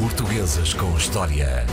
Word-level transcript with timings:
Portuguesas 0.00 0.72
com 0.72 0.96
História. 0.96 1.66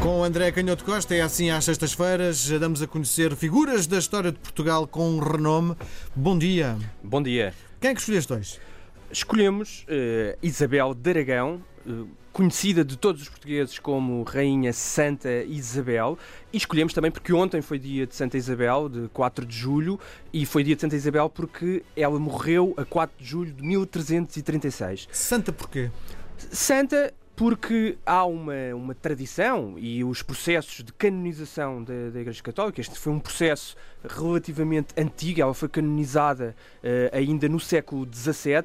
Com 0.00 0.24
André 0.24 0.50
Canhoto 0.52 0.82
Costa, 0.82 1.14
é 1.14 1.20
assim 1.20 1.50
às 1.50 1.66
sextas-feiras, 1.66 2.48
damos 2.58 2.80
a 2.80 2.86
conhecer 2.86 3.36
figuras 3.36 3.86
da 3.86 3.98
história 3.98 4.32
de 4.32 4.38
Portugal 4.38 4.86
com 4.86 5.18
renome. 5.18 5.76
Bom 6.14 6.38
dia. 6.38 6.78
Bom 7.02 7.22
dia. 7.22 7.52
Quem 7.78 7.90
é 7.90 7.94
que 7.94 8.00
escolheste 8.00 8.32
hoje? 8.32 8.58
Escolhemos 9.12 9.84
uh, 9.84 10.38
Isabel 10.42 10.94
de 10.94 11.10
Aragão, 11.10 11.62
uh, 11.86 12.08
conhecida 12.32 12.82
de 12.82 12.96
todos 12.96 13.20
os 13.20 13.28
portugueses 13.28 13.78
como 13.78 14.22
Rainha 14.22 14.72
Santa 14.72 15.44
Isabel, 15.44 16.18
e 16.50 16.56
escolhemos 16.56 16.94
também 16.94 17.10
porque 17.10 17.34
ontem 17.34 17.60
foi 17.60 17.78
dia 17.78 18.06
de 18.06 18.14
Santa 18.16 18.38
Isabel, 18.38 18.88
de 18.88 19.08
4 19.08 19.44
de 19.44 19.54
julho, 19.54 20.00
e 20.32 20.46
foi 20.46 20.64
dia 20.64 20.74
de 20.74 20.80
Santa 20.80 20.96
Isabel 20.96 21.28
porque 21.28 21.82
ela 21.94 22.18
morreu 22.18 22.72
a 22.78 22.84
4 22.86 23.14
de 23.22 23.28
julho 23.28 23.52
de 23.52 23.62
1336. 23.62 25.06
Santa 25.12 25.52
porquê? 25.52 25.90
Santa 26.50 27.12
porque 27.36 27.98
há 28.06 28.24
uma, 28.24 28.74
uma 28.74 28.94
tradição 28.94 29.74
e 29.76 30.02
os 30.02 30.22
processos 30.22 30.82
de 30.82 30.90
canonização 30.92 31.84
da, 31.84 32.08
da, 32.10 32.20
Igreja 32.20 32.42
Católica, 32.42 32.80
este 32.80 32.98
foi 32.98 33.12
um 33.12 33.20
processo 33.20 33.76
relativamente 34.08 34.88
antigo, 34.96 35.42
ela 35.42 35.52
foi 35.52 35.68
canonizada 35.68 36.56
uh, 36.82 37.14
ainda 37.14 37.46
no 37.46 37.60
século 37.60 38.08
XVII 38.10 38.60
uh, 38.60 38.64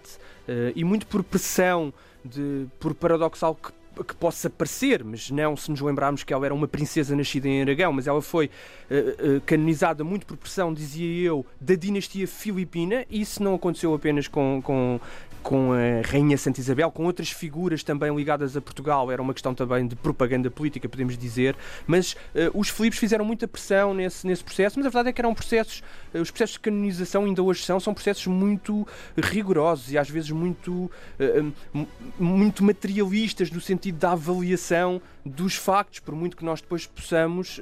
e 0.74 0.86
muito 0.86 1.06
por 1.06 1.22
pressão, 1.22 1.94
de, 2.24 2.66
por 2.80 2.94
paradoxal 2.96 3.54
que 3.56 3.74
que 4.06 4.16
possa 4.16 4.50
parecer, 4.50 5.04
mas 5.04 5.30
não 5.30 5.56
se 5.56 5.70
nos 5.70 5.82
lembrarmos 5.82 6.24
que 6.24 6.34
ela 6.34 6.46
era 6.46 6.54
uma 6.54 6.68
princesa 6.68 7.16
nascida 7.16 7.48
em 7.48 7.62
Aragão, 7.62 7.92
mas 7.92 8.08
ela 8.08 8.22
foi 8.22 8.48
uh, 8.90 9.38
uh, 9.38 9.42
canonizada 9.42 10.04
muito 10.04 10.26
por 10.26 10.38
pressão, 10.38 10.74
dizia 10.74 11.28
eu, 11.28 11.46
da 11.60 11.76
dinastia 11.76 12.28
filipina, 12.28 13.06
e 13.10 13.22
isso 13.22 13.44
não 13.44 13.56
aconteceu 13.56 13.94
apenas 13.94 14.28
com, 14.28 14.62
com 14.64 15.00
com 15.44 15.72
a 15.74 16.08
Rainha 16.08 16.38
Santa 16.38 16.60
Isabel, 16.60 16.92
com 16.92 17.06
outras 17.06 17.30
figuras 17.30 17.84
também 17.84 18.16
ligadas 18.16 18.56
a 18.56 18.62
Portugal. 18.62 19.12
Era 19.12 19.22
uma 19.22 19.34
questão 19.34 19.54
também 19.54 19.88
de 19.88 19.96
propaganda 19.96 20.50
política, 20.50 20.88
podemos 20.88 21.18
dizer. 21.18 21.56
Mas 21.86 22.14
uh, 22.14 22.52
os 22.54 22.70
Filipes 22.70 23.00
fizeram 23.00 23.26
muita 23.26 23.48
pressão 23.48 23.94
nesse, 23.94 24.26
nesse 24.26 24.44
processo, 24.44 24.78
mas 24.78 24.86
a 24.86 24.90
verdade 24.90 25.10
é 25.10 25.14
que 25.14 25.22
eram 25.22 25.34
processos, 25.34 25.84
uh, 26.14 26.20
os 26.20 26.32
processos 26.32 26.54
de 26.54 26.60
canonização 26.60 27.26
ainda 27.26 27.42
hoje 27.42 27.64
são, 27.64 27.80
são 27.80 27.94
processos 27.94 28.28
muito 28.28 28.88
rigorosos 29.18 29.92
e 29.92 29.98
às 29.98 30.10
vezes 30.10 30.32
muito, 30.32 30.92
uh, 31.20 31.88
muito 32.20 32.64
materialistas 32.64 33.52
no 33.52 33.62
sentido 33.62 33.98
da 33.98 34.12
avaliação 34.12 35.02
dos 35.26 35.56
factos, 35.56 36.00
por 36.00 36.16
muito 36.16 36.36
que 36.36 36.46
nós 36.46 36.62
depois 36.62 36.86
possamos 36.86 37.60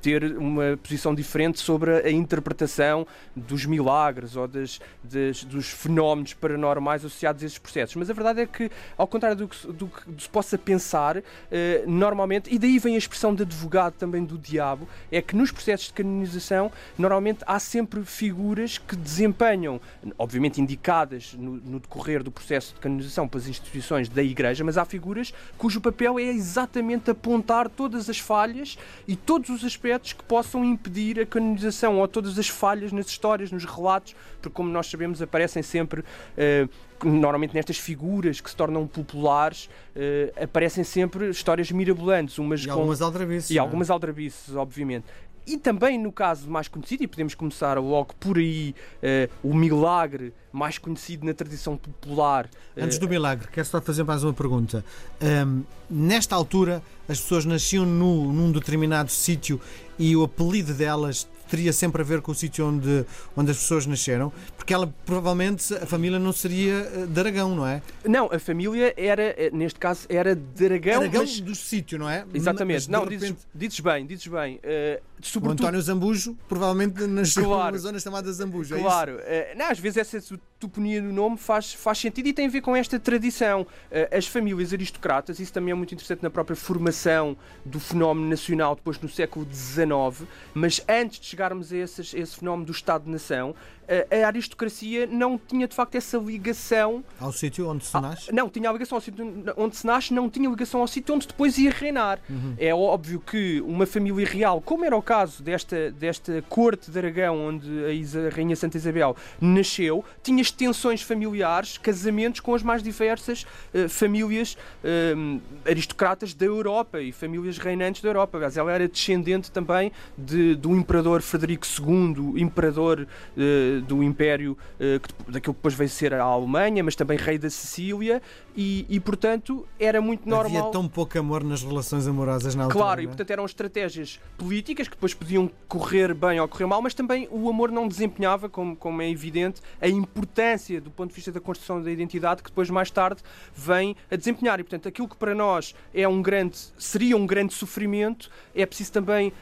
ter 0.00 0.36
uma 0.36 0.76
posição 0.76 1.14
diferente 1.14 1.60
sobre 1.60 1.90
a 2.06 2.10
interpretação 2.10 3.06
dos 3.34 3.64
milagres 3.64 4.36
ou 4.36 4.46
das, 4.46 4.80
das 5.02 5.44
dos 5.44 5.68
fenómenos 5.68 6.34
paranormais 6.34 6.96
mais 6.96 7.04
associados 7.04 7.42
a 7.42 7.46
esses 7.46 7.58
processos. 7.58 7.96
Mas 7.96 8.08
a 8.08 8.12
verdade 8.12 8.40
é 8.40 8.46
que, 8.46 8.70
ao 8.96 9.06
contrário 9.06 9.36
do 9.36 9.48
que, 9.48 9.66
do 9.72 9.86
que 9.88 10.22
se 10.22 10.28
possa 10.28 10.56
pensar, 10.56 11.22
eh, 11.50 11.84
normalmente, 11.86 12.52
e 12.54 12.58
daí 12.58 12.78
vem 12.78 12.94
a 12.94 12.98
expressão 12.98 13.34
de 13.34 13.42
advogado 13.42 13.94
também 13.94 14.24
do 14.24 14.38
diabo, 14.38 14.88
é 15.10 15.20
que 15.20 15.34
nos 15.34 15.50
processos 15.50 15.88
de 15.88 15.92
canonização, 15.94 16.70
normalmente 16.96 17.40
há 17.46 17.58
sempre 17.58 18.04
figuras 18.04 18.78
que 18.78 18.94
desempenham, 18.94 19.80
obviamente 20.16 20.60
indicadas 20.60 21.34
no, 21.34 21.56
no 21.56 21.80
decorrer 21.80 22.22
do 22.22 22.30
processo 22.30 22.74
de 22.74 22.80
canonização 22.80 23.26
pelas 23.26 23.48
instituições 23.48 24.08
da 24.08 24.22
Igreja, 24.22 24.62
mas 24.62 24.78
há 24.78 24.84
figuras 24.84 25.34
cujo 25.58 25.80
papel 25.80 26.18
é 26.18 26.22
exatamente 26.22 26.75
apontar 27.10 27.68
todas 27.68 28.08
as 28.08 28.18
falhas 28.18 28.78
e 29.06 29.16
todos 29.16 29.50
os 29.50 29.64
aspectos 29.64 30.12
que 30.12 30.22
possam 30.24 30.64
impedir 30.64 31.20
a 31.20 31.26
canonização 31.26 31.98
ou 31.98 32.08
todas 32.08 32.38
as 32.38 32.48
falhas 32.48 32.92
nas 32.92 33.06
histórias, 33.06 33.50
nos 33.52 33.64
relatos, 33.64 34.14
porque, 34.40 34.54
como 34.54 34.68
nós 34.68 34.86
sabemos, 34.86 35.20
aparecem 35.22 35.62
sempre. 35.62 36.00
Uh, 36.00 36.68
normalmente 37.04 37.52
nestas 37.52 37.76
figuras 37.76 38.40
que 38.40 38.48
se 38.48 38.56
tornam 38.56 38.86
populares 38.86 39.68
uh, 39.94 40.42
aparecem 40.42 40.82
sempre 40.82 41.28
histórias 41.28 41.70
mirabolantes 41.70 42.38
umas 42.38 42.62
e 42.62 42.66
com... 42.66 42.72
algumas 42.72 43.02
aldrabices 43.02 43.50
e 43.50 43.58
é? 43.58 43.60
algumas 43.60 43.90
aldrabices 43.90 44.56
obviamente 44.56 45.04
e 45.46 45.56
também 45.56 45.98
no 45.98 46.10
caso 46.10 46.50
mais 46.50 46.68
conhecido, 46.68 47.04
e 47.04 47.06
podemos 47.06 47.34
começar 47.34 47.78
logo 47.78 48.14
por 48.18 48.38
aí, 48.38 48.74
uh, 49.02 49.48
o 49.48 49.54
milagre 49.54 50.32
mais 50.52 50.78
conhecido 50.78 51.24
na 51.24 51.34
tradição 51.34 51.76
popular. 51.76 52.48
Antes 52.76 52.98
do 52.98 53.08
milagre, 53.08 53.48
quero 53.52 53.66
só 53.66 53.80
fazer 53.80 54.02
mais 54.02 54.24
uma 54.24 54.32
pergunta. 54.32 54.84
Um, 55.20 55.62
nesta 55.88 56.34
altura, 56.34 56.82
as 57.08 57.20
pessoas 57.20 57.44
nasciam 57.44 57.84
no, 57.84 58.32
num 58.32 58.50
determinado 58.50 59.10
sítio 59.10 59.60
e 59.98 60.16
o 60.16 60.24
apelido 60.24 60.74
delas 60.74 61.28
teria 61.48 61.72
sempre 61.72 62.02
a 62.02 62.04
ver 62.04 62.20
com 62.20 62.32
o 62.32 62.34
sítio 62.34 62.66
onde, 62.66 63.04
onde 63.36 63.50
as 63.50 63.58
pessoas 63.58 63.86
nasceram, 63.86 64.32
porque 64.56 64.74
ela 64.74 64.92
provavelmente 65.04 65.74
a 65.74 65.86
família 65.86 66.18
não 66.18 66.32
seria 66.32 66.74
eh, 66.74 67.06
de 67.06 67.20
Aragão, 67.20 67.54
não 67.54 67.66
é? 67.66 67.82
Não, 68.04 68.30
a 68.32 68.38
família 68.38 68.92
era, 68.96 69.22
eh, 69.22 69.50
neste 69.52 69.78
caso, 69.78 70.06
era 70.08 70.34
de 70.34 70.64
Aragão. 70.64 71.00
Aragão 71.02 71.22
mas... 71.22 71.40
do 71.40 71.54
sítio, 71.54 71.98
não 71.98 72.08
é? 72.08 72.24
Exatamente, 72.32 72.90
não, 72.90 73.04
repente... 73.04 73.20
dizes, 73.20 73.36
dizes, 73.54 73.80
bem, 73.80 74.06
dizes 74.06 74.26
bem. 74.26 74.56
Uh, 74.56 75.02
sobretudo... 75.20 75.62
O 75.62 75.66
António 75.66 75.82
Zambujo 75.82 76.36
provavelmente 76.48 77.06
nasceu 77.06 77.44
claro, 77.44 77.72
numa 77.72 77.78
zona 77.78 77.98
chamada 77.98 78.32
Zambujo. 78.32 78.76
Claro, 78.78 79.18
é 79.20 79.52
uh, 79.54 79.58
não, 79.58 79.70
às 79.70 79.78
vezes 79.78 79.98
essa 79.98 80.20
toponia 80.58 81.02
do 81.02 81.12
nome 81.12 81.36
faz, 81.36 81.72
faz 81.74 81.98
sentido 81.98 82.28
e 82.28 82.32
tem 82.32 82.46
a 82.46 82.50
ver 82.50 82.60
com 82.60 82.74
esta 82.74 82.98
tradição. 82.98 83.62
Uh, 83.62 84.16
as 84.16 84.26
famílias 84.26 84.72
aristocratas, 84.72 85.38
isso 85.38 85.52
também 85.52 85.72
é 85.72 85.74
muito 85.74 85.92
interessante 85.94 86.22
na 86.22 86.30
própria 86.30 86.56
formação 86.56 87.36
do 87.64 87.78
fenómeno 87.78 88.28
nacional 88.28 88.74
depois 88.74 88.98
no 89.00 89.08
século 89.08 89.46
XIX, 89.52 90.28
mas 90.54 90.82
antes 90.88 91.20
de 91.20 91.26
chegarmos 91.26 91.72
a, 91.72 91.76
esses, 91.76 92.14
a 92.14 92.18
esse 92.18 92.36
fenómeno 92.36 92.66
do 92.66 92.72
Estado-nação, 92.72 93.54
a 93.88 94.26
aristocracia 94.26 95.06
não 95.06 95.38
tinha 95.38 95.68
de 95.68 95.74
facto 95.74 95.94
essa 95.94 96.18
ligação 96.18 97.04
ao 97.20 97.32
sítio 97.32 97.68
onde 97.68 97.84
se 97.84 97.96
ah, 97.96 98.00
nasce? 98.00 98.32
Não, 98.32 98.48
tinha 98.48 98.68
a 98.68 98.72
ligação 98.72 98.96
ao 98.96 99.02
sítio 99.02 99.44
onde 99.56 99.76
se 99.76 99.86
nasce, 99.86 100.12
não 100.12 100.28
tinha 100.28 100.48
ligação 100.48 100.80
ao 100.80 100.86
sítio 100.86 101.14
onde 101.14 101.26
depois 101.26 101.56
ia 101.58 101.70
reinar. 101.70 102.18
Uhum. 102.28 102.54
É 102.58 102.74
óbvio 102.74 103.20
que 103.20 103.60
uma 103.60 103.86
família 103.86 104.26
real, 104.26 104.60
como 104.60 104.84
era 104.84 104.96
o 104.96 105.02
caso 105.02 105.42
desta, 105.42 105.90
desta 105.92 106.42
corte 106.48 106.90
de 106.90 106.98
Aragão, 106.98 107.38
onde 107.38 107.84
a, 107.84 107.92
Isa, 107.92 108.28
a 108.28 108.30
Rainha 108.30 108.56
Santa 108.56 108.76
Isabel 108.76 109.16
nasceu, 109.40 110.04
tinha 110.22 110.42
extensões 110.42 111.02
familiares, 111.02 111.78
casamentos 111.78 112.40
com 112.40 112.54
as 112.54 112.62
mais 112.62 112.82
diversas 112.82 113.46
uh, 113.74 113.88
famílias 113.88 114.56
uh, 114.84 115.40
aristocratas 115.64 116.34
da 116.34 116.46
Europa 116.46 117.00
e 117.00 117.12
famílias 117.12 117.58
reinantes 117.58 118.02
da 118.02 118.08
Europa. 118.08 118.38
Aliás, 118.38 118.56
ela 118.56 118.72
era 118.72 118.88
descendente 118.88 119.50
também 119.50 119.92
de, 120.16 120.54
do 120.54 120.74
imperador 120.74 121.22
Frederico 121.22 121.66
II, 121.66 122.40
imperador. 122.40 123.06
Uh, 123.36 123.75
do 123.82 124.02
Império, 124.02 124.56
que, 124.78 125.32
daquilo 125.32 125.54
que 125.54 125.58
depois 125.58 125.74
veio 125.74 125.90
ser 125.90 126.14
a 126.14 126.22
Alemanha, 126.22 126.82
mas 126.82 126.94
também 126.94 127.16
rei 127.16 127.38
da 127.38 127.50
Sicília, 127.50 128.22
e, 128.56 128.86
e 128.88 128.98
portanto 128.98 129.66
era 129.78 130.00
muito 130.00 130.28
normal. 130.28 130.58
Havia 130.58 130.72
tão 130.72 130.88
pouco 130.88 131.18
amor 131.18 131.44
nas 131.44 131.62
relações 131.62 132.06
amorosas 132.06 132.54
na 132.54 132.64
altura. 132.64 132.82
Claro, 132.82 133.00
e 133.00 133.04
é? 133.04 133.06
portanto 133.06 133.30
eram 133.30 133.44
estratégias 133.44 134.20
políticas 134.38 134.88
que 134.88 134.94
depois 134.94 135.12
podiam 135.14 135.50
correr 135.68 136.14
bem 136.14 136.40
ou 136.40 136.48
correr 136.48 136.66
mal, 136.66 136.80
mas 136.80 136.94
também 136.94 137.28
o 137.30 137.48
amor 137.48 137.70
não 137.70 137.86
desempenhava, 137.86 138.48
como, 138.48 138.74
como 138.74 139.02
é 139.02 139.10
evidente, 139.10 139.60
a 139.80 139.88
importância 139.88 140.80
do 140.80 140.90
ponto 140.90 141.10
de 141.10 141.14
vista 141.14 141.30
da 141.30 141.40
construção 141.40 141.82
da 141.82 141.90
identidade 141.90 142.42
que 142.42 142.50
depois 142.50 142.70
mais 142.70 142.90
tarde 142.90 143.22
vem 143.54 143.96
a 144.10 144.16
desempenhar. 144.16 144.58
E 144.60 144.62
portanto 144.62 144.88
aquilo 144.88 145.08
que 145.08 145.16
para 145.16 145.34
nós 145.34 145.74
é 145.92 146.06
um 146.08 146.22
grande, 146.22 146.56
seria 146.78 147.16
um 147.16 147.26
grande 147.26 147.52
sofrimento, 147.52 148.30
é 148.54 148.64
preciso 148.64 148.92
também 148.92 149.32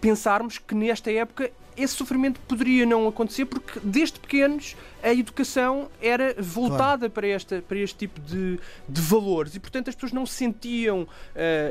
pensarmos 0.00 0.58
que 0.58 0.74
nesta 0.74 1.10
época 1.10 1.50
esse 1.76 1.94
sofrimento 1.94 2.40
poderia 2.46 2.86
não 2.86 3.06
acontecer 3.08 3.44
porque 3.44 3.80
desde 3.82 4.18
pequenos 4.18 4.76
a 5.04 5.12
educação 5.12 5.88
era 6.00 6.34
voltada 6.38 7.00
claro. 7.00 7.10
para, 7.10 7.28
esta, 7.28 7.62
para 7.62 7.78
este 7.78 7.98
tipo 7.98 8.20
de, 8.20 8.58
de 8.88 9.00
valores 9.02 9.54
e 9.54 9.60
portanto 9.60 9.88
as 9.88 9.94
pessoas 9.94 10.12
não 10.12 10.24
sentiam 10.24 11.02
uh, 11.02 11.06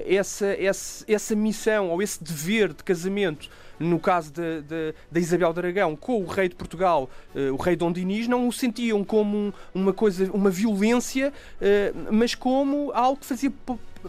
essa, 0.05 0.45
essa, 0.45 1.03
essa 1.07 1.35
missão 1.35 1.89
ou 1.89 2.01
esse 2.01 2.23
dever 2.23 2.71
de 2.73 2.83
casamento 2.83 3.49
no 3.79 3.99
caso 3.99 4.31
da 4.31 5.19
Isabel 5.19 5.51
de 5.51 5.59
Aragão 5.59 5.95
com 5.95 6.21
o 6.21 6.27
rei 6.27 6.47
de 6.47 6.55
Portugal, 6.55 7.09
uh, 7.35 7.53
o 7.53 7.57
rei 7.57 7.75
Dom 7.75 7.91
Dinis, 7.91 8.27
não 8.27 8.47
o 8.47 8.53
sentiam 8.53 9.03
como 9.03 9.35
um, 9.35 9.53
uma 9.73 9.91
coisa, 9.91 10.31
uma 10.31 10.51
violência, 10.51 11.33
uh, 11.59 12.13
mas 12.13 12.35
como 12.35 12.91
algo 12.93 13.19
que 13.19 13.25
fazia 13.25 13.51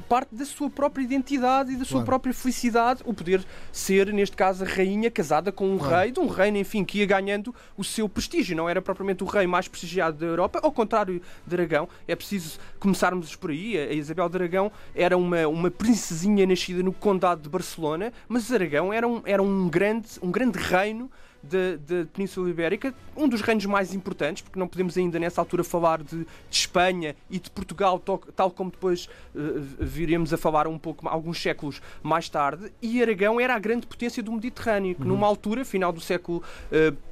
parte 0.01 0.35
da 0.35 0.45
sua 0.45 0.71
própria 0.71 1.03
identidade 1.03 1.73
e 1.73 1.77
da 1.77 1.85
sua 1.85 1.99
claro. 1.99 2.07
própria 2.07 2.35
felicidade, 2.35 3.03
o 3.05 3.15
poder 3.15 3.45
ser, 3.73 4.13
neste 4.13 4.37
caso, 4.37 4.65
a 4.65 4.67
rainha 4.67 5.11
casada 5.11 5.53
com 5.53 5.73
um 5.73 5.79
claro. 5.79 5.97
rei, 5.97 6.13
de 6.13 6.21
um 6.21 6.27
reino, 6.27 6.59
enfim, 6.59 6.85
que 6.85 6.99
ia 6.99 7.07
ganhando 7.07 7.55
o 7.77 7.85
seu 7.85 8.09
prestígio. 8.09 8.57
Não 8.57 8.69
era 8.69 8.81
propriamente 8.83 9.14
o 9.23 9.27
rei 9.27 9.47
mais 9.47 9.69
prestigiado 9.69 10.19
da 10.19 10.27
Europa, 10.27 10.61
ao 10.63 10.73
contrário 10.73 11.21
de 11.47 11.55
Aragão. 11.55 11.89
É 12.09 12.17
preciso 12.17 12.59
começarmos 12.79 13.37
por 13.37 13.51
aí. 13.51 13.79
A 13.79 13.93
Isabel 13.93 14.29
de 14.29 14.37
Aragão 14.37 14.73
era 14.95 15.17
uma, 15.17 15.47
uma 15.47 15.71
princesinha 15.71 16.47
nascida 16.47 16.83
no 16.83 16.93
Condado 16.93 17.43
de 17.43 17.49
Barcelona, 17.49 18.13
mas 18.29 18.51
Aragão 18.53 18.93
era 18.93 19.07
um, 19.07 19.23
era 19.25 19.43
um, 19.43 19.69
grande, 19.69 20.09
um 20.23 20.31
grande 20.31 20.59
reino 20.59 21.11
da, 21.45 22.07
Península 22.13 22.49
Ibérica, 22.49 22.95
um 23.17 23.29
dos 23.29 23.41
reinos 23.41 23.67
mais 23.67 23.95
importantes, 23.95 24.43
porque 24.43 24.59
não 24.59 24.67
podemos 24.67 24.97
ainda 24.97 25.19
nessa 25.19 25.41
altura 25.41 25.63
falar 25.63 26.03
de, 26.03 26.19
de 26.19 26.27
Espanha 26.51 27.15
e 27.31 27.39
de 27.39 27.51
Portugal, 27.51 27.99
tal, 27.99 28.19
tal 28.19 28.51
como 28.51 28.71
depois 28.71 29.09
uh, 29.35 29.41
viremos 29.79 30.33
a 30.33 30.37
falar 30.37 30.67
um 30.67 30.79
pouco, 30.79 31.09
alguns 31.09 31.41
séculos 31.41 31.81
mais 32.03 32.29
tarde, 32.29 32.73
e 32.83 33.03
Aragão 33.03 33.41
era 33.41 33.55
a 33.55 33.59
grande 33.59 33.87
potência 33.87 34.23
do 34.23 34.33
Mediterrâneo, 34.33 34.97
uhum. 34.99 35.07
numa 35.07 35.27
altura, 35.27 35.65
final 35.65 35.93
do 35.93 36.01
século 36.01 36.43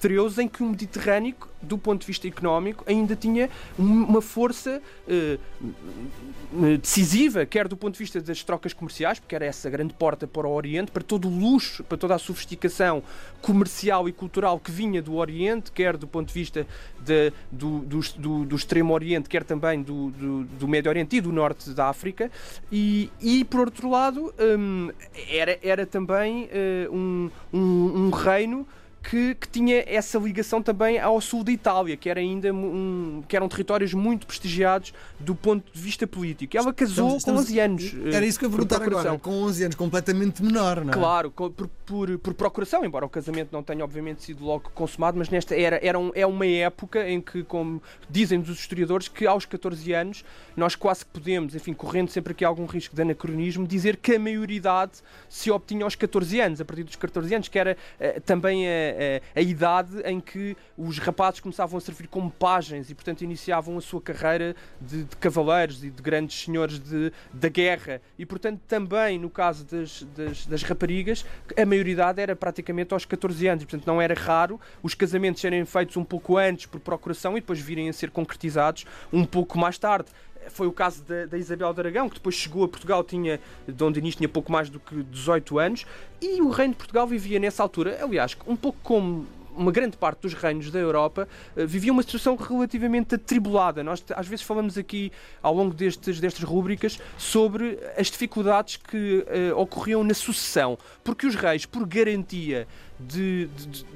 XIII, 0.01 0.19
uh, 0.19 0.41
em 0.41 0.49
que 0.49 0.63
o 0.63 0.67
Mediterrâneo, 0.67 1.35
do 1.61 1.79
ponto 1.79 2.01
de 2.01 2.07
vista 2.07 2.27
económico, 2.27 2.85
ainda 2.89 3.15
tinha 3.15 3.49
uma 3.79 4.21
força 4.21 4.83
uh, 5.07 6.77
decisiva, 6.79 7.47
quer 7.47 7.69
do 7.69 7.77
ponto 7.77 7.95
de 7.95 7.99
vista 7.99 8.21
das 8.21 8.43
trocas 8.43 8.73
comerciais, 8.73 9.19
porque 9.19 9.35
era 9.35 9.45
essa 9.45 9.71
grande 9.71 9.95
porta 9.95 10.27
para 10.27 10.47
o 10.47 10.53
Oriente, 10.53 10.91
para 10.91 11.03
todo 11.03 11.29
o 11.29 11.31
luxo, 11.31 11.85
para 11.85 11.97
toda 11.97 12.15
a 12.15 12.19
sofisticação 12.19 13.03
comercial 13.41 14.09
e 14.09 14.13
cultural 14.23 14.61
que 14.61 14.71
vinha 14.71 15.03
do 15.03 15.17
Oriente, 15.17 15.73
quer 15.73 15.97
do 15.97 16.07
ponto 16.07 16.29
de 16.29 16.35
vista 16.35 16.65
de, 17.01 17.33
do, 17.51 17.81
do, 17.81 18.45
do, 18.45 18.55
Extremo 18.55 18.95
Oriente, 18.95 19.29
quer 19.29 19.43
também 19.43 19.83
do, 19.83 20.11
do, 20.11 20.45
do, 20.45 20.69
Médio 20.69 20.89
Oriente 20.89 21.17
e 21.17 21.21
do 21.21 21.33
Norte 21.33 21.71
da 21.71 21.89
África, 21.89 22.31
e, 22.71 23.11
e 23.21 23.45
por 23.45 23.61
outro 23.61 23.91
lado, 23.91 24.33
um, 24.39 24.91
era, 25.29 25.59
era 25.61 25.85
também 25.85 26.45
uh, 26.45 26.97
um, 26.97 27.31
um, 27.53 28.07
um 28.07 28.11
reino 28.11 28.65
que, 29.03 29.35
que, 29.35 29.49
tinha 29.49 29.85
essa 29.87 30.19
ligação 30.19 30.63
também 30.63 30.99
ao 30.99 31.21
sul 31.21 31.43
da 31.43 31.51
Itália, 31.51 31.97
que, 31.97 32.09
era 32.09 32.21
ainda 32.21 32.53
um, 32.53 33.23
que 33.27 33.37
eram 33.37 33.49
territórios 33.49 33.93
muito 33.93 34.27
prestigiados 34.27 34.95
do 35.19 35.35
ponto 35.35 35.73
de 35.73 35.81
vista 35.81 36.07
político. 36.07 36.57
Ela 36.57 36.73
casou 36.73 37.17
estamos, 37.17 37.19
estamos, 37.19 37.43
com 37.43 37.53
11 37.53 37.61
anos. 37.61 38.15
Era 38.15 38.25
isso 38.25 38.39
que 38.39 38.45
eu 38.45 38.51
ia 38.51 38.57
perguntar 38.57 38.83
agora, 38.83 39.19
com 39.19 39.31
11 39.43 39.65
anos, 39.65 39.77
completamente 39.77 40.43
menor, 40.43 40.85
não 40.85 40.93
é? 40.93 40.95
Claro, 40.95 41.31
por, 41.31 41.69
por, 41.85 42.19
por, 42.19 42.35
procuração, 42.35 42.85
embora 42.85 43.05
o 43.05 43.09
casamento 43.09 43.49
não 43.53 43.63
tenha 43.63 43.85
obviamente 43.85 44.23
sido 44.23 44.45
logo 44.45 44.71
consumado, 44.75 45.19
mas 45.19 45.29
nesta 45.29 45.55
era, 45.55 45.81
era 45.83 45.99
um, 45.99 46.13
é 46.15 46.27
uma 46.27 46.47
época 46.47 47.09
em 47.09 47.21
que, 47.21 47.43
como 47.43 47.83
dizem 48.09 48.39
os 48.39 48.49
historiadores, 48.49 49.09
que 49.09 49.27
aos 49.27 49.45
14 49.45 49.93
anos 49.93 50.25
nós 50.57 50.75
quase 50.75 51.05
que 51.05 51.11
podemos, 51.11 51.55
enfim, 51.55 51.75
correndo 51.75 52.11
sempre 52.11 52.33
aqui 52.33 52.45
algum 52.45 52.67
risco 52.67 52.95
de 52.95 53.03
anacronismo, 53.03 53.67
dizer 53.67 53.97
que 53.97 54.15
a 54.15 54.19
maioridade 54.19 54.93
se 55.29 55.51
obtinha 55.51 55.85
aos 55.85 55.95
14 55.95 56.41
anos, 56.41 56.61
a 56.61 56.65
partir 56.65 56.85
dos 56.85 56.97
14 56.97 57.35
anos, 57.35 57.49
que 57.49 57.59
era 57.59 57.77
uh, 58.01 58.21
também 58.21 58.67
a 58.69 58.92
a, 59.35 59.41
idade 59.41 60.01
em 60.05 60.21
que 60.21 60.57
os 60.77 60.99
rapazes 60.99 61.41
começavam 61.41 61.79
a 61.79 61.81
servir 61.81 62.07
como 62.09 62.31
pajens 62.31 62.91
e, 62.91 62.95
portanto, 62.95 63.23
iniciavam 63.23 63.77
a 63.77 63.81
sua 63.81 64.01
carreira 64.01 64.55
de, 64.81 65.05
de 65.05 65.17
cavaleiros 65.17 65.83
e 65.85 65.91
de 65.91 66.03
grandes 66.03 66.45
senhores 66.45 66.79
de, 66.79 67.13
da 67.33 67.49
guerra. 67.49 68.01
E, 68.19 68.25
portanto, 68.25 68.61
também 68.67 69.19
no 69.19 69.31
caso 69.31 69.65
das, 69.65 70.03
das, 70.17 70.47
das 70.47 70.63
raparigas, 70.63 71.25
a 71.57 71.65
maioridade 71.65 72.21
era 72.21 72.35
praticamente 72.35 72.95
aos 72.95 73.05
14 73.05 73.47
anos. 73.49 73.65
E, 73.65 73.67
portanto, 73.67 73.87
não 73.87 74.01
era 74.01 74.15
raro 74.15 74.61
os 74.83 74.95
casamentos 74.95 75.41
serem 75.41 75.65
feitos 75.65 75.97
um 75.97 76.05
pouco 76.05 76.37
antes 76.37 76.67
por 76.67 76.81
procuração 76.81 77.37
e 77.37 77.41
depois 77.41 77.61
virem 77.61 77.89
a 77.89 77.93
ser 77.93 78.11
concretizados 78.11 78.85
um 79.13 79.25
pouco 79.25 79.59
mais 79.59 79.79
tarde 79.79 80.11
foi 80.49 80.67
o 80.67 80.73
caso 80.73 81.03
da, 81.05 81.27
da, 81.27 81.39
Isabel 81.39 81.73
de 81.73 81.81
Aragão, 81.81 82.09
que 82.09 82.17
depois 82.17 82.35
chegou 82.35 82.65
a 82.65 82.69
Portugal, 82.69 83.03
tinha, 83.05 83.41
Dom 83.67 83.91
Dinis 83.91 84.17
tinha 84.17 84.29
pouco 84.29 84.51
mais 84.51 84.69
do 84.69 84.79
que 84.81 85.03
18 85.03 85.59
anos, 85.59 85.87
e 86.21 86.41
o 86.41 86.51
reino 86.51 86.73
de 86.73 86.79
Portugal 86.79 87.07
vivia 87.07 87.39
nessa 87.39 87.63
altura, 87.63 87.99
aliás, 88.03 88.37
um 88.47 88.57
pouco 88.57 88.79
como 88.83 89.27
uma 89.57 89.71
grande 89.71 89.97
parte 89.97 90.21
dos 90.21 90.35
reinos 90.35 90.71
da 90.71 90.79
Europa 90.79 91.29
uh, 91.57 91.67
vivia 91.67 91.93
uma 91.93 92.03
situação 92.03 92.37
relativamente 92.37 93.15
atribulada. 93.15 93.83
Nós 93.83 94.03
às 94.15 94.27
vezes 94.27 94.45
falamos 94.45 94.79
aqui 94.79 95.13
ao 95.43 95.55
longo 95.55 95.75
destes, 95.75 96.21
destas 96.21 96.45
rúbricas 96.45 96.99
sobre 97.19 97.79
as 97.97 98.07
dificuldades 98.09 98.77
que 98.77 99.25
uh, 99.53 99.59
ocorriam 99.59 100.03
na 100.03 100.15
sucessão, 100.15 100.79
porque 101.05 101.27
os 101.27 101.35
reis, 101.35 101.67
por 101.67 101.87
garantia 101.87 102.67
de, 102.99 103.47
de, 103.47 103.67
de 103.67 103.87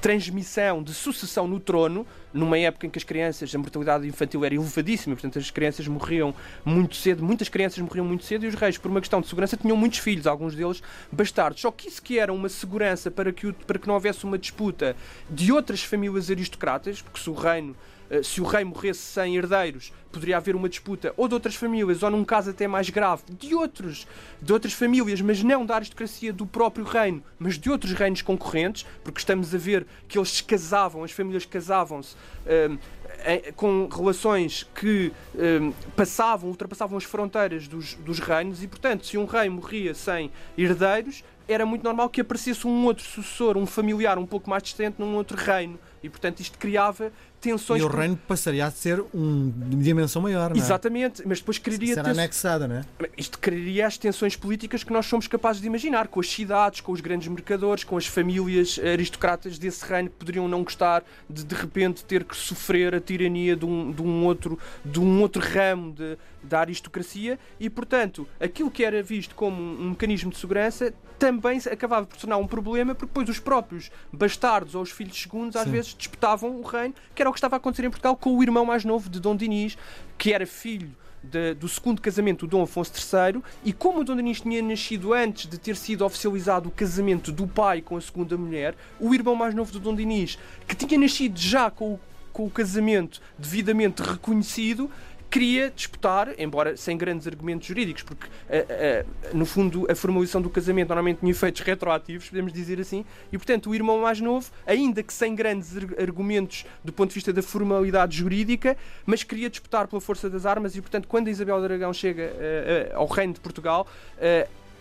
transmissão, 0.00 0.82
de 0.82 0.92
sucessão 0.92 1.46
no 1.46 1.60
trono, 1.60 2.06
numa 2.32 2.58
época 2.58 2.86
em 2.86 2.90
que 2.90 2.98
as 2.98 3.04
crianças, 3.04 3.54
a 3.54 3.58
mortalidade 3.58 4.06
infantil 4.06 4.44
era 4.44 4.54
elevadíssima, 4.54 5.14
portanto 5.14 5.38
as 5.38 5.50
crianças 5.50 5.86
morriam 5.86 6.34
muito 6.64 6.96
cedo, 6.96 7.22
muitas 7.22 7.48
crianças 7.48 7.78
morriam 7.78 8.04
muito 8.04 8.24
cedo 8.24 8.44
e 8.44 8.48
os 8.48 8.54
reis, 8.54 8.78
por 8.78 8.90
uma 8.90 9.00
questão 9.00 9.20
de 9.20 9.28
segurança, 9.28 9.56
tinham 9.56 9.76
muitos 9.76 9.98
filhos, 9.98 10.26
alguns 10.26 10.54
deles 10.54 10.82
bastardos. 11.10 11.60
Só 11.60 11.70
que 11.70 11.88
isso 11.88 12.02
que 12.02 12.18
era 12.18 12.32
uma 12.32 12.48
segurança 12.48 13.10
para 13.10 13.32
que, 13.32 13.52
para 13.52 13.78
que 13.78 13.86
não 13.86 13.94
houvesse 13.94 14.24
uma 14.24 14.38
disputa 14.38 14.96
de 15.28 15.52
outras 15.52 15.82
famílias 15.82 16.30
aristocratas, 16.30 17.00
porque 17.00 17.20
se 17.20 17.30
o 17.30 17.34
reino 17.34 17.76
se 18.22 18.40
o 18.40 18.44
rei 18.44 18.64
morresse 18.64 19.00
sem 19.00 19.36
herdeiros, 19.36 19.92
poderia 20.10 20.36
haver 20.36 20.56
uma 20.56 20.68
disputa 20.68 21.14
ou 21.16 21.28
de 21.28 21.34
outras 21.34 21.54
famílias, 21.54 22.02
ou 22.02 22.10
num 22.10 22.24
caso 22.24 22.50
até 22.50 22.66
mais 22.66 22.90
grave, 22.90 23.22
de, 23.38 23.54
outros, 23.54 24.06
de 24.42 24.52
outras 24.52 24.72
famílias, 24.72 25.20
mas 25.20 25.42
não 25.42 25.64
da 25.64 25.76
aristocracia 25.76 26.32
do 26.32 26.44
próprio 26.44 26.84
reino, 26.84 27.22
mas 27.38 27.58
de 27.58 27.70
outros 27.70 27.92
reinos 27.92 28.22
concorrentes, 28.22 28.84
porque 29.04 29.20
estamos 29.20 29.54
a 29.54 29.58
ver 29.58 29.86
que 30.08 30.18
eles 30.18 30.30
se 30.30 30.44
casavam, 30.44 31.04
as 31.04 31.12
famílias 31.12 31.44
casavam-se. 31.44 32.16
Um, 32.46 32.50
ehm, 32.50 32.78
com 33.54 33.86
relações 33.86 34.66
que 34.74 35.12
um, 35.34 35.40
ehm, 35.40 35.72
passavam, 35.94 36.48
ultrapassavam 36.48 36.96
as 36.96 37.04
fronteiras 37.04 37.68
dos, 37.68 37.94
dos 37.96 38.18
reinos 38.18 38.62
e, 38.62 38.68
portanto, 38.68 39.06
se 39.06 39.18
um 39.18 39.26
rei 39.26 39.48
morria 39.48 39.94
sem 39.94 40.30
herdeiros, 40.56 41.22
era 41.46 41.66
muito 41.66 41.82
normal 41.82 42.08
que 42.08 42.20
aparecesse 42.20 42.66
um 42.66 42.84
outro 42.84 43.04
sucessor, 43.04 43.56
um 43.56 43.66
familiar 43.66 44.18
um 44.18 44.26
pouco 44.26 44.48
mais 44.48 44.62
distante 44.62 44.96
num 44.98 45.14
outro 45.16 45.36
reino. 45.36 45.78
E, 46.02 46.08
portanto, 46.08 46.40
isto 46.40 46.58
criava 46.58 47.12
tensões. 47.40 47.80
E 47.80 47.84
o 47.84 47.88
reino 47.88 48.16
passaria 48.16 48.64
a 48.64 48.70
ser 48.70 49.02
um, 49.14 49.50
de 49.50 49.76
dimensão 49.76 50.22
maior, 50.22 50.50
não 50.50 50.56
é? 50.56 50.58
Exatamente, 50.58 51.22
mas 51.26 51.38
depois 51.38 51.58
criaria. 51.58 51.94
Será 51.94 52.10
anexada, 52.10 52.68
não 52.68 52.76
é? 52.76 52.84
Isto 53.16 53.38
criaria 53.38 53.86
as 53.86 53.96
tensões 53.96 54.36
políticas 54.36 54.84
que 54.84 54.92
nós 54.92 55.06
somos 55.06 55.26
capazes 55.26 55.60
de 55.60 55.66
imaginar, 55.66 56.08
com 56.08 56.20
as 56.20 56.30
cidades, 56.30 56.80
com 56.80 56.92
os 56.92 57.00
grandes 57.00 57.28
mercadores, 57.28 57.84
com 57.84 57.96
as 57.96 58.06
famílias 58.06 58.78
aristocratas 58.78 59.58
desse 59.58 59.84
reino 59.84 60.10
que 60.10 60.16
poderiam 60.16 60.46
não 60.46 60.62
gostar 60.62 61.02
de 61.28 61.44
de 61.44 61.54
repente 61.54 62.04
ter 62.04 62.24
que 62.24 62.36
sofrer 62.36 62.94
a 62.94 63.00
tirania 63.00 63.56
de 63.56 63.64
um, 63.64 63.90
de 63.90 64.02
um, 64.02 64.24
outro, 64.24 64.58
de 64.84 65.00
um 65.00 65.20
outro 65.20 65.42
ramo 65.42 65.92
de, 65.92 66.16
da 66.42 66.60
aristocracia 66.60 67.38
e, 67.58 67.68
portanto, 67.68 68.26
aquilo 68.38 68.70
que 68.70 68.84
era 68.84 69.02
visto 69.02 69.34
como 69.34 69.60
um 69.60 69.90
mecanismo 69.90 70.30
de 70.30 70.38
segurança 70.38 70.92
também 71.18 71.58
acabava 71.70 72.06
por 72.06 72.16
tornar 72.16 72.38
um 72.38 72.46
problema 72.46 72.94
porque 72.94 73.08
depois 73.08 73.28
os 73.28 73.38
próprios 73.38 73.90
bastardos 74.10 74.74
ou 74.74 74.82
os 74.82 74.90
filhos 74.90 75.20
segundos 75.20 75.54
às 75.54 75.64
Sim. 75.64 75.70
vezes 75.70 75.89
disputavam 75.96 76.60
o 76.60 76.62
reino, 76.62 76.94
que 77.14 77.22
era 77.22 77.28
o 77.28 77.32
que 77.32 77.38
estava 77.38 77.56
a 77.56 77.58
acontecer 77.58 77.84
em 77.84 77.90
Portugal 77.90 78.16
com 78.16 78.36
o 78.36 78.42
irmão 78.42 78.64
mais 78.64 78.84
novo 78.84 79.08
de 79.08 79.20
Dom 79.20 79.36
Dinis, 79.36 79.76
que 80.16 80.32
era 80.32 80.46
filho 80.46 80.90
de, 81.22 81.54
do 81.54 81.68
segundo 81.68 82.00
casamento 82.00 82.46
do 82.46 82.50
Dom 82.50 82.62
Afonso 82.62 82.92
III, 82.92 83.42
e 83.64 83.72
como 83.72 84.00
o 84.00 84.04
Dom 84.04 84.16
Dinis 84.16 84.40
tinha 84.40 84.62
nascido 84.62 85.12
antes 85.12 85.46
de 85.46 85.58
ter 85.58 85.76
sido 85.76 86.04
oficializado 86.04 86.68
o 86.68 86.72
casamento 86.72 87.30
do 87.30 87.46
pai 87.46 87.80
com 87.80 87.96
a 87.96 88.00
segunda 88.00 88.36
mulher, 88.36 88.74
o 88.98 89.14
irmão 89.14 89.34
mais 89.34 89.54
novo 89.54 89.72
do 89.72 89.80
Dom 89.80 89.94
Dinis, 89.94 90.38
que 90.66 90.74
tinha 90.74 90.98
nascido 90.98 91.38
já 91.38 91.70
com 91.70 91.94
o, 91.94 92.00
com 92.32 92.46
o 92.46 92.50
casamento 92.50 93.20
devidamente 93.38 94.02
reconhecido, 94.02 94.90
queria 95.30 95.70
disputar, 95.70 96.34
embora 96.38 96.76
sem 96.76 96.96
grandes 96.96 97.26
argumentos 97.26 97.66
jurídicos, 97.66 98.02
porque 98.02 98.26
uh, 98.26 98.30
uh, 98.30 99.36
no 99.36 99.46
fundo 99.46 99.86
a 99.90 99.94
formalização 99.94 100.42
do 100.42 100.50
casamento 100.50 100.88
normalmente 100.88 101.20
tinha 101.20 101.30
efeitos 101.30 101.62
retroativos, 101.62 102.28
podemos 102.28 102.52
dizer 102.52 102.80
assim, 102.80 103.04
e 103.32 103.38
portanto 103.38 103.70
o 103.70 103.74
irmão 103.74 104.00
mais 104.00 104.20
novo, 104.20 104.50
ainda 104.66 105.02
que 105.02 105.12
sem 105.12 105.34
grandes 105.34 105.76
argumentos 105.98 106.66
do 106.82 106.92
ponto 106.92 107.10
de 107.10 107.14
vista 107.14 107.32
da 107.32 107.42
formalidade 107.42 108.16
jurídica, 108.16 108.76
mas 109.06 109.22
queria 109.22 109.48
disputar 109.48 109.86
pela 109.86 110.00
força 110.00 110.28
das 110.28 110.44
armas 110.44 110.74
e 110.74 110.80
portanto 110.80 111.06
quando 111.06 111.28
Isabel 111.28 111.58
de 111.60 111.64
Aragão 111.66 111.92
chega 111.92 112.24
uh, 112.24 112.96
ao 112.96 113.06
reino 113.06 113.34
de 113.34 113.40
Portugal, 113.40 113.86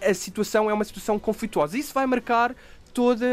a 0.01 0.13
situação 0.13 0.69
é 0.69 0.73
uma 0.73 0.83
situação 0.85 1.19
conflituosa. 1.19 1.77
Isso 1.77 1.93
vai 1.93 2.05
marcar 2.05 2.55
toda 2.93 3.25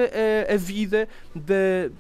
a, 0.49 0.55
a 0.55 0.57
vida 0.57 1.09
da, 1.35 1.91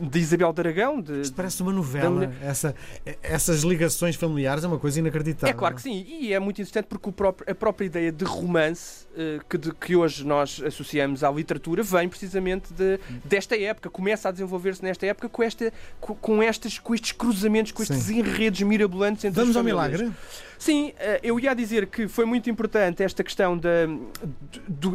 de 0.00 0.18
Isabel 0.18 0.52
de 0.52 0.60
Aragão. 0.60 1.00
De, 1.00 1.20
Isto 1.20 1.34
parece 1.34 1.62
uma 1.62 1.72
novela. 1.72 2.26
Da... 2.26 2.46
Essa, 2.46 2.74
essas 3.22 3.62
ligações 3.62 4.16
familiares 4.16 4.64
é 4.64 4.66
uma 4.66 4.78
coisa 4.78 4.98
inacreditável. 4.98 5.54
É 5.54 5.56
claro 5.56 5.74
que 5.74 5.82
sim, 5.82 6.04
e 6.06 6.32
é 6.32 6.38
muito 6.38 6.60
interessante 6.60 6.86
porque 6.86 7.10
próprio, 7.12 7.50
a 7.50 7.54
própria 7.54 7.86
ideia 7.86 8.12
de 8.12 8.24
romance 8.24 9.06
uh, 9.12 9.44
que, 9.48 9.58
de, 9.58 9.72
que 9.72 9.96
hoje 9.96 10.24
nós 10.26 10.60
associamos 10.64 11.24
à 11.24 11.30
literatura 11.30 11.82
vem 11.82 12.08
precisamente 12.08 12.72
de, 12.72 12.98
desta 13.24 13.56
época, 13.56 13.88
começa 13.88 14.28
a 14.28 14.32
desenvolver-se 14.32 14.82
nesta 14.82 15.06
época 15.06 15.28
com, 15.28 15.42
esta, 15.42 15.72
com, 16.00 16.14
com, 16.14 16.42
estas, 16.42 16.78
com 16.78 16.94
estes 16.94 17.12
cruzamentos, 17.12 17.72
com 17.72 17.82
estes 17.82 18.02
sim. 18.02 18.18
enredos 18.18 18.60
mirabolantes 18.62 19.24
entre 19.24 19.40
Vamos 19.40 19.56
ao 19.56 19.64
milagre? 19.64 20.12
Sim, 20.58 20.94
eh, 20.98 21.20
eu 21.22 21.38
ia 21.38 21.54
dizer 21.54 21.86
que 21.88 22.08
foi 22.08 22.24
muito 22.24 22.48
importante 22.48 23.02
esta 23.02 23.22
questão 23.22 23.58
da, 23.58 23.86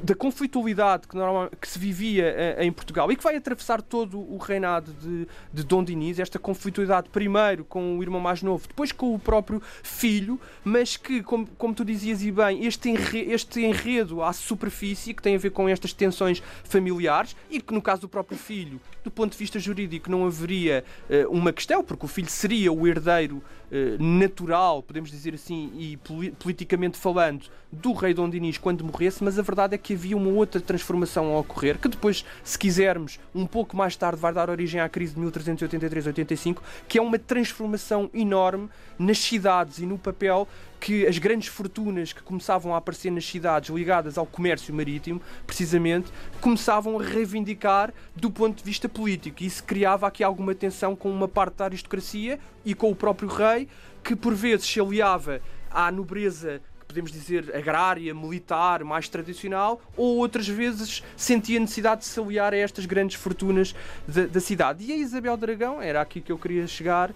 da 0.04 0.16
conflitualidade 0.16 1.08
que, 1.08 1.16
normal, 1.16 1.50
que 1.62 1.68
se 1.68 1.78
vivia 1.78 2.26
eh, 2.26 2.66
em 2.66 2.72
Portugal 2.72 3.12
e 3.12 3.16
que 3.16 3.24
vai 3.24 3.36
atravessar 3.36 3.82
todo 3.82 4.20
o 4.20 4.38
reinado 4.60 4.94
de, 4.94 5.28
de 5.54 5.64
Dom 5.64 5.84
Dinis, 5.84 6.20
esta 6.20 6.38
conflitualidade 6.38 7.10
primeiro 7.10 7.64
com 7.64 7.98
o 7.98 8.04
irmão 8.04 8.20
mais 8.20 8.44
novo, 8.44 8.68
depois 8.68 8.92
com 8.92 9.16
o 9.16 9.20
próprio 9.20 9.62
filho, 9.82 10.40
mas 10.64 10.98
que, 10.98 11.24
como, 11.24 11.48
como 11.58 11.74
tu 11.74 11.86
dizias 11.86 12.22
e 12.22 12.32
bem, 12.32 12.66
este 12.66 12.90
enredo, 12.90 13.32
este 13.32 13.62
enredo 13.64 14.22
à 14.22 14.34
superfície, 14.34 15.14
que 15.14 15.22
tem 15.22 15.36
a 15.36 15.40
ver 15.40 15.52
com 15.52 15.68
estas 15.70 15.94
tensões 15.94 16.44
familiares 16.64 17.36
e 17.50 17.62
que 17.62 17.74
no 17.74 17.82
caso 17.82 18.02
do 18.02 18.10
próprio 18.10 18.38
filho, 18.38 18.80
do 19.10 19.12
ponto 19.12 19.32
de 19.32 19.38
vista 19.38 19.60
jurídico 19.60 20.10
não 20.10 20.26
haveria 20.26 20.84
uh, 21.10 21.30
uma 21.30 21.52
questão, 21.52 21.84
porque 21.84 22.06
o 22.06 22.08
filho 22.08 22.30
seria 22.30 22.72
o 22.72 22.88
herdeiro 22.88 23.38
uh, 23.38 24.04
natural, 24.04 24.84
podemos 24.84 25.10
dizer 25.10 25.34
assim, 25.34 25.72
e 25.76 25.98
politicamente 26.38 26.98
falando, 26.98 27.46
do 27.72 27.92
rei 27.94 28.14
Dom 28.14 28.30
Dinis 28.30 28.60
quando 28.60 28.84
morresse, 28.84 29.24
mas 29.24 29.40
a 29.40 29.42
verdade 29.42 29.74
é 29.74 29.78
que 29.78 29.94
havia 29.94 30.16
uma 30.16 30.30
outra 30.30 30.62
transformação 30.62 31.36
a 31.36 31.40
ocorrer, 31.40 31.80
que 31.80 31.88
depois, 31.88 32.24
se 32.44 32.58
quisermos, 32.58 33.20
um 33.34 33.48
pouco 33.48 33.76
mais 33.76 33.96
tarde 33.96 34.22
vai 34.22 34.32
dar 34.32 34.50
origem 34.50 34.80
à 34.80 34.88
crise 34.88 35.16
de 35.16 35.22
1383-85, 35.22 36.58
que 36.88 37.00
é 37.00 37.02
uma 37.02 37.18
transformação 37.18 38.10
enorme 38.14 38.70
nas 38.98 39.18
cidades 39.18 39.80
e 39.80 39.86
no 39.86 39.98
papel 39.98 40.48
que 40.80 41.06
as 41.06 41.18
grandes 41.18 41.48
fortunas 41.48 42.14
que 42.14 42.24
começavam 42.24 42.74
a 42.74 42.78
aparecer 42.78 43.12
nas 43.12 43.26
cidades 43.26 43.70
ligadas 43.70 44.18
ao 44.18 44.26
comércio 44.26 44.74
marítimo, 44.74 45.22
precisamente, 45.46 46.12
começavam 46.40 47.00
a 47.00 47.04
reivindicar 47.04 47.94
do 48.16 48.32
ponto 48.32 48.58
de 48.58 48.64
vista 48.64 48.88
político. 48.88 49.44
E 49.44 49.46
isso 49.46 49.64
criava 49.64 50.08
aqui 50.08 50.24
alguma 50.24 50.56
tensão 50.56 50.96
com 50.96 51.12
uma 51.12 51.28
parte 51.28 51.58
da 51.58 51.66
aristocracia 51.66 52.40
e 52.64 52.74
com 52.74 52.90
o 52.90 52.96
próprio 52.96 53.28
rei, 53.28 53.68
que 54.04 54.16
por 54.16 54.34
vezes 54.34 54.66
se 54.66 54.80
aliava 54.80 55.42
à 55.70 55.92
nobreza 55.92 56.62
podemos 56.90 57.12
dizer, 57.12 57.56
agrária, 57.56 58.16
militar, 58.16 58.84
mais 58.84 59.08
tradicional, 59.08 59.80
ou 59.96 60.18
outras 60.18 60.48
vezes 60.48 61.04
sentia 61.16 61.60
necessidade 61.60 62.02
de 62.02 62.08
se 62.08 62.20
aliar 62.20 62.52
a 62.52 62.58
estas 62.58 62.88
grandes 62.88 63.16
fortunas 63.16 63.76
da, 64.08 64.26
da 64.26 64.40
cidade. 64.40 64.84
E 64.84 64.92
a 64.92 64.98
Isabel 64.98 65.38
Dragão, 65.38 65.80
era 65.80 66.02
aqui 66.02 66.20
que 66.20 66.32
eu 66.32 66.38
queria 66.40 66.66
chegar, 66.66 67.12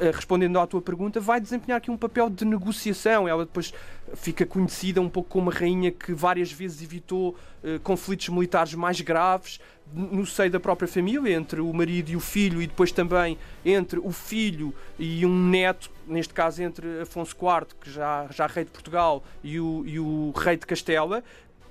eh, 0.00 0.10
respondendo 0.12 0.58
à 0.58 0.66
tua 0.66 0.82
pergunta, 0.82 1.20
vai 1.20 1.40
desempenhar 1.40 1.78
aqui 1.78 1.88
um 1.88 1.96
papel 1.96 2.28
de 2.28 2.44
negociação. 2.44 3.28
Ela 3.28 3.44
depois 3.44 3.72
fica 4.14 4.44
conhecida 4.44 5.00
um 5.00 5.08
pouco 5.08 5.28
como 5.28 5.50
uma 5.50 5.56
rainha 5.56 5.92
que 5.92 6.12
várias 6.12 6.50
vezes 6.50 6.82
evitou 6.82 7.36
uh, 7.62 7.78
conflitos 7.84 8.28
militares 8.28 8.74
mais 8.74 9.00
graves 9.00 9.60
no 9.92 10.26
seio 10.26 10.50
da 10.50 10.60
própria 10.60 10.88
família, 10.88 11.34
entre 11.34 11.60
o 11.60 11.72
marido 11.72 12.10
e 12.10 12.16
o 12.16 12.20
filho, 12.20 12.60
e 12.60 12.66
depois 12.66 12.92
também 12.92 13.38
entre 13.64 13.98
o 13.98 14.12
filho 14.12 14.74
e 14.98 15.24
um 15.24 15.48
neto, 15.48 15.90
neste 16.06 16.34
caso 16.34 16.62
entre 16.62 17.00
Afonso 17.00 17.34
IV, 17.34 17.66
que 17.80 17.90
já, 17.90 18.26
já 18.30 18.46
rei 18.46 18.64
de 18.64 18.70
Portugal, 18.70 19.24
e 19.42 19.60
o, 19.60 19.84
e 19.86 19.98
o 19.98 20.32
rei 20.36 20.56
de 20.56 20.66
Castela. 20.66 21.22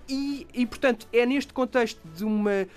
E, 0.07 0.48
e, 0.53 0.65
portanto, 0.65 1.07
é 1.12 1.25
neste 1.25 1.51
contexto 1.51 2.00
de 2.15 2.24
uma 2.24 2.67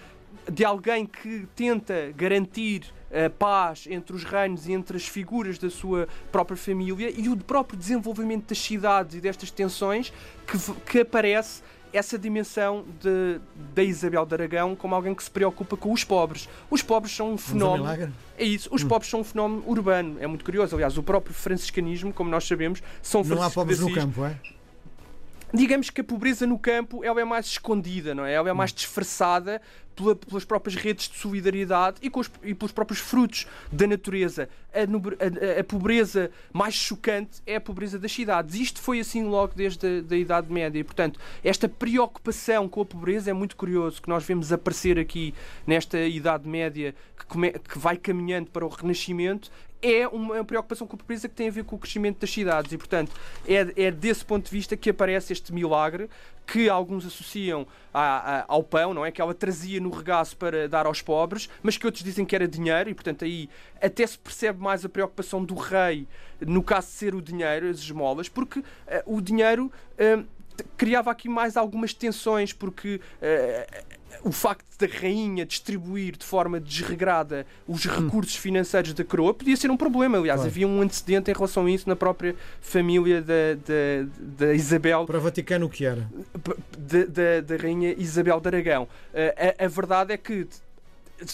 de 0.50 0.64
alguém 0.64 1.04
que 1.04 1.46
tenta 1.54 2.12
garantir 2.16 2.92
a 3.10 3.30
paz 3.30 3.86
entre 3.88 4.14
os 4.14 4.24
reinos 4.24 4.66
e 4.66 4.72
entre 4.72 4.96
as 4.96 5.06
figuras 5.06 5.58
da 5.58 5.70
sua 5.70 6.06
própria 6.30 6.56
família 6.56 7.10
e 7.10 7.28
o 7.28 7.36
próprio 7.36 7.78
desenvolvimento 7.78 8.48
das 8.48 8.58
cidades 8.58 9.14
e 9.16 9.20
destas 9.20 9.50
tensões 9.50 10.12
que, 10.46 10.58
que 10.90 11.00
aparece 11.00 11.62
essa 11.92 12.18
dimensão 12.18 12.84
de, 13.00 13.40
da 13.74 13.82
Isabel 13.82 14.24
de 14.26 14.34
Aragão 14.34 14.76
como 14.76 14.94
alguém 14.94 15.14
que 15.14 15.22
se 15.22 15.30
preocupa 15.30 15.76
com 15.76 15.92
os 15.92 16.04
pobres. 16.04 16.48
Os 16.70 16.82
pobres 16.82 17.14
são 17.14 17.32
um 17.32 17.38
fenómeno. 17.38 18.12
É 18.36 18.44
isso, 18.44 18.68
os 18.72 18.84
hum. 18.84 18.88
pobres 18.88 19.10
são 19.10 19.20
um 19.20 19.24
fenómeno 19.24 19.62
urbano. 19.66 20.16
É 20.20 20.26
muito 20.26 20.44
curioso. 20.44 20.74
Aliás, 20.76 20.96
o 20.96 21.02
próprio 21.02 21.34
franciscanismo, 21.34 22.12
como 22.12 22.30
nós 22.30 22.46
sabemos, 22.46 22.82
são 23.02 23.22
Não 23.24 23.42
há 23.42 23.50
pobres 23.50 23.80
no 23.80 23.92
campo, 23.92 24.24
é? 24.24 24.36
Digamos 25.52 25.90
que 25.90 26.00
a 26.00 26.04
pobreza 26.04 26.46
no 26.46 26.58
campo 26.58 27.04
ela 27.04 27.20
é 27.20 27.24
mais 27.24 27.46
escondida, 27.46 28.14
não 28.14 28.24
é? 28.24 28.32
Ela 28.32 28.50
é 28.50 28.52
mais 28.52 28.72
disfarçada 28.72 29.60
pela, 29.98 30.14
pelas 30.14 30.44
próprias 30.44 30.76
redes 30.76 31.08
de 31.08 31.16
solidariedade 31.16 31.98
e, 32.00 32.10
os, 32.14 32.30
e, 32.44 32.54
pelos 32.54 32.70
próprios 32.70 33.00
frutos 33.00 33.46
da 33.72 33.86
natureza. 33.86 34.48
A, 34.72 34.80
a, 34.80 35.60
a, 35.60 35.64
pobreza 35.64 36.30
mais 36.52 36.74
chocante 36.74 37.42
é 37.44 37.56
a 37.56 37.60
pobreza 37.60 37.98
das 37.98 38.12
cidades. 38.12 38.54
Isto 38.54 38.80
foi 38.80 39.00
assim 39.00 39.24
logo 39.24 39.54
desde 39.56 39.98
a 39.98 40.00
da 40.00 40.16
Idade 40.16 40.52
Média. 40.52 40.78
E, 40.78 40.84
portanto, 40.84 41.18
esta 41.42 41.68
preocupação 41.68 42.68
com 42.68 42.80
a 42.80 42.84
pobreza 42.84 43.30
é 43.30 43.32
muito 43.32 43.56
curioso 43.56 44.00
que 44.00 44.08
nós 44.08 44.24
vemos 44.24 44.52
aparecer 44.52 44.98
aqui 44.98 45.34
nesta 45.66 45.98
Idade 45.98 46.48
Média 46.48 46.94
que, 47.18 47.26
come, 47.26 47.50
que 47.50 47.78
vai 47.78 47.96
caminhando 47.96 48.50
para 48.50 48.64
o 48.64 48.68
Renascimento 48.68 49.50
é 49.80 50.06
uma 50.08 50.44
preocupação 50.44 50.86
com 50.86 50.96
a 50.96 50.98
pobreza 50.98 51.28
que 51.28 51.34
tem 51.34 51.48
a 51.48 51.52
ver 51.52 51.64
com 51.64 51.76
o 51.76 51.78
crescimento 51.78 52.20
das 52.20 52.30
cidades 52.30 52.72
e, 52.72 52.78
portanto, 52.78 53.12
é, 53.46 53.86
é 53.86 53.90
desse 53.90 54.24
ponto 54.24 54.44
de 54.44 54.50
vista 54.50 54.76
que 54.76 54.90
aparece 54.90 55.32
este 55.32 55.52
milagre 55.52 56.08
que 56.46 56.68
alguns 56.68 57.04
associam 57.04 57.66
a, 57.92 58.38
a, 58.40 58.44
ao 58.48 58.62
pão, 58.62 58.94
não 58.94 59.04
é? 59.04 59.12
Que 59.12 59.20
ela 59.20 59.34
trazia 59.34 59.78
no 59.80 59.90
regaço 59.90 60.36
para 60.36 60.66
dar 60.66 60.86
aos 60.86 61.02
pobres, 61.02 61.48
mas 61.62 61.76
que 61.76 61.84
outros 61.84 62.02
dizem 62.02 62.24
que 62.24 62.34
era 62.34 62.48
dinheiro 62.48 62.88
e, 62.88 62.94
portanto, 62.94 63.24
aí 63.24 63.50
até 63.82 64.06
se 64.06 64.18
percebe 64.18 64.60
mais 64.60 64.84
a 64.84 64.88
preocupação 64.88 65.44
do 65.44 65.54
rei 65.54 66.08
no 66.40 66.62
caso 66.62 66.86
de 66.88 66.92
ser 66.94 67.14
o 67.14 67.20
dinheiro, 67.20 67.68
as 67.68 67.78
esmolas, 67.78 68.28
porque 68.28 68.60
uh, 68.60 68.64
o 69.06 69.20
dinheiro. 69.20 69.70
Uh, 69.94 70.26
criava 70.76 71.12
aqui 71.12 71.28
mais 71.28 71.56
algumas 71.56 71.94
tensões, 71.94 72.52
porque 72.52 72.96
uh, 72.96 73.97
o 74.22 74.32
facto 74.32 74.66
da 74.78 74.86
rainha 74.86 75.44
distribuir 75.44 76.16
de 76.16 76.24
forma 76.24 76.60
desregrada 76.60 77.46
os 77.66 77.84
hum. 77.86 77.90
recursos 77.90 78.36
financeiros 78.36 78.92
da 78.92 79.04
coroa 79.04 79.34
podia 79.34 79.56
ser 79.56 79.70
um 79.70 79.76
problema. 79.76 80.18
Aliás, 80.18 80.40
claro. 80.40 80.50
havia 80.50 80.66
um 80.68 80.80
antecedente 80.80 81.30
em 81.30 81.34
relação 81.34 81.66
a 81.66 81.70
isso 81.70 81.88
na 81.88 81.96
própria 81.96 82.34
família 82.60 83.20
da, 83.20 83.54
da, 83.54 84.46
da 84.46 84.54
Isabel. 84.54 85.04
Para 85.06 85.18
o 85.18 85.20
Vaticano, 85.20 85.66
o 85.66 85.68
que 85.68 85.84
era? 85.84 86.08
Da, 86.78 87.04
da, 87.04 87.40
da 87.40 87.56
rainha 87.62 87.94
Isabel 87.98 88.40
de 88.40 88.48
Aragão. 88.48 88.88
A, 89.14 89.64
a 89.64 89.68
verdade 89.68 90.12
é 90.12 90.16
que 90.16 90.46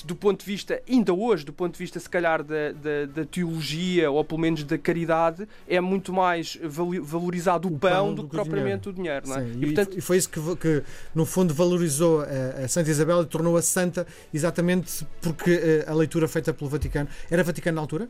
do 0.05 0.15
ponto 0.15 0.41
de 0.41 0.47
vista, 0.47 0.81
ainda 0.89 1.13
hoje, 1.13 1.45
do 1.45 1.53
ponto 1.53 1.73
de 1.73 1.79
vista, 1.79 2.01
se 2.01 2.09
calhar, 2.09 2.43
da, 2.43 2.73
da, 2.73 3.07
da 3.07 3.25
teologia 3.25 4.11
ou 4.11 4.25
pelo 4.25 4.41
menos 4.41 4.65
da 4.65 4.79
caridade, 4.79 5.47
é 5.69 5.81
muito 5.81 6.13
mais 6.13 6.59
valorizado 6.63 7.69
o, 7.69 7.73
o 7.75 7.79
pão, 7.79 7.91
pão, 7.91 8.15
do, 8.15 8.23
do 8.23 8.29
que 8.29 8.37
propriamente 8.37 8.89
o 8.89 8.93
dinheiro. 8.93 9.29
Não 9.29 9.37
é? 9.37 9.45
e, 9.45 9.63
e, 9.63 9.67
portanto... 9.67 9.99
e, 9.99 10.01
foi 10.01 10.17
isso 10.17 10.29
que, 10.29 10.41
que, 10.57 10.83
no 11.15 11.27
fundo, 11.27 11.53
valorizou 11.53 12.23
a, 12.23 12.65
a 12.65 12.69
Santa 12.69 12.91
Isabel 12.91 13.23
e 13.23 13.27
tornou-a 13.27 13.63
santa 13.63 14.07
exatamente 14.33 15.07
porque 15.21 15.51
eh, 15.51 15.85
a 15.87 15.95
leitura 15.95 16.29
feita 16.29 16.53
pelo 16.53 16.71
Vaticano. 16.71 17.09
Era 17.31 17.43
Vaticano 17.43 17.77
na 17.77 17.81
altura? 17.81 18.09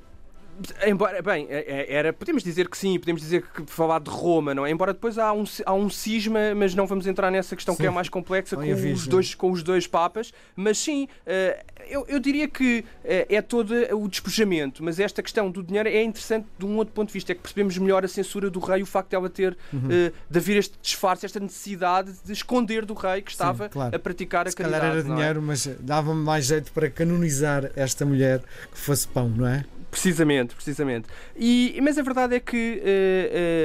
Embora, 0.87 1.21
bem, 1.21 1.47
é, 1.51 1.59
é, 1.59 1.93
era, 1.93 2.13
podemos 2.13 2.43
dizer 2.43 2.69
que 2.69 2.77
sim, 2.77 2.99
podemos 2.99 3.23
dizer 3.23 3.43
que 3.43 3.65
falar 3.67 4.01
de 4.01 4.11
Roma, 4.11 4.55
não 4.55 4.65
é? 4.65 4.71
Embora 4.71 4.93
depois 4.93 5.19
há 5.19 5.33
um, 5.33 5.45
há 5.65 5.75
um 5.75 5.91
cisma, 5.91 6.55
mas 6.55 6.75
não 6.75 6.87
vamos 6.87 7.07
entrar 7.07 7.31
nessa 7.31 7.57
questão 7.57 7.75
sim. 7.75 7.83
que 7.83 7.87
é 7.87 7.91
mais 7.91 8.09
complexa 8.09 8.57
com 8.57 8.63
os, 8.63 9.07
dois, 9.07 9.35
com 9.35 9.51
os 9.51 9.63
dois 9.63 9.87
papas. 9.87 10.33
Mas 10.55 10.79
sim, 10.79 11.05
uh, 11.05 11.65
eu, 11.89 12.05
eu 12.09 12.19
diria 12.19 12.49
que 12.49 12.81
uh, 12.81 13.27
é 13.29 13.41
todo 13.43 13.75
o 13.93 14.09
despojamento, 14.09 14.83
mas 14.83 14.99
esta 14.99 15.23
questão 15.23 15.51
do 15.51 15.63
dinheiro 15.63 15.89
é 15.89 16.03
interessante 16.03 16.47
de 16.59 16.65
um 16.65 16.77
outro 16.77 16.95
ponto 16.95 17.09
de 17.09 17.15
vista, 17.15 17.33
é 17.33 17.35
que 17.35 17.41
percebemos 17.41 17.77
melhor 17.79 18.05
a 18.05 18.09
censura 18.09 18.51
do 18.51 18.61
rei, 18.61 18.83
o 18.83 18.87
facto 18.87 19.11
de 19.11 19.17
ela 19.17 19.31
ter, 19.31 19.57
uhum. 19.73 19.81
uh, 19.81 20.13
de 20.31 20.39
haver 20.39 20.57
este 20.57 20.79
disfarce, 20.81 21.27
esta 21.27 21.41
necessidade 21.41 22.13
de 22.25 22.33
esconder 22.33 22.85
do 22.85 22.95
rei 22.95 23.23
que 23.23 23.31
estava 23.31 23.65
sim, 23.65 23.71
claro. 23.71 23.95
a 23.95 23.99
praticar 23.99 24.47
a 24.47 24.51
Se 24.51 24.57
caridade. 24.57 24.81
calhar 24.81 24.99
era 24.99 25.07
é? 25.07 25.15
dinheiro, 25.15 25.43
mas 25.43 25.67
dava-me 25.81 26.23
mais 26.23 26.47
jeito 26.47 26.73
para 26.73 26.91
canonizar 26.91 27.71
esta 27.77 28.05
mulher 28.05 28.43
que 28.73 28.79
fosse 28.79 29.07
pão, 29.07 29.29
não 29.29 29.47
é? 29.47 29.65
Precisamente, 29.95 30.57
precisamente. 30.57 31.07
E, 31.37 31.79
mas 31.81 31.97
a 31.97 32.03
verdade 32.03 32.35
é 32.35 32.41
que 32.41 32.83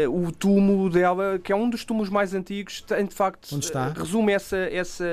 uh, 0.06 0.12
uh, 0.12 0.28
o 0.28 0.32
túmulo 0.32 0.88
dela, 0.88 1.40
que 1.40 1.52
é 1.52 1.56
um 1.56 1.68
dos 1.68 1.84
túmulos 1.84 2.08
mais 2.08 2.36
antigos, 2.36 2.82
tem, 2.82 3.04
de 3.04 3.16
facto, 3.16 3.52
Onde 3.52 3.66
está? 3.66 3.88
Uh, 3.88 4.00
resume 4.00 4.32
essa, 4.32 4.58
essa, 4.58 5.06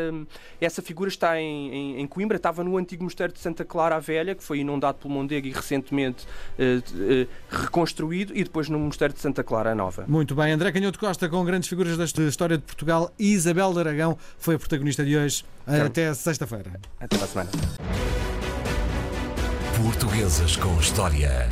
essa 0.61 0.83
figura, 0.83 1.09
está 1.09 1.41
em, 1.41 1.73
em, 1.73 2.01
em, 2.03 2.07
Coimbra, 2.07 2.37
estava 2.37 2.63
no 2.63 2.77
antigo 2.77 2.96
mosteiro 3.03 3.33
de 3.33 3.39
Santa 3.39 3.65
Clara 3.65 3.97
a 3.97 4.01
Velha, 4.01 4.35
que 4.35 4.43
foi 4.43 4.59
inundado 4.59 4.99
pelo 4.99 5.15
Mondego 5.15 5.47
e 5.47 5.53
recentemente 5.53 6.27
reconstruído, 7.51 8.33
e 8.37 8.45
depois 8.45 8.69
no 8.69 8.79
mosteiro 8.79 9.15
de 9.15 9.21
Santa 9.21 9.43
Clara 9.43 9.75
Nova. 9.75 10.05
Muito 10.07 10.35
bem, 10.35 10.53
André 10.53 10.73
Canhoto 10.73 10.99
Costa, 10.99 11.29
com 11.29 11.45
grandes 11.45 11.69
figuras 11.69 11.97
da 11.97 12.05
história 12.05 12.57
de 12.57 12.65
Portugal, 12.65 13.13
e 13.19 13.33
Isabel 13.33 13.73
de 13.73 13.81
Aragão 13.81 14.19
foi 14.39 14.55
a 14.55 14.59
protagonista 14.59 15.05
de 15.05 15.17
hoje. 15.17 15.45
Até 15.67 16.13
sexta-feira. 16.15 16.73
Até 17.01 17.17
a 17.17 17.27
semana. 17.27 17.51
Portuguesas 19.83 20.57
com 20.57 20.79
História. 20.81 21.49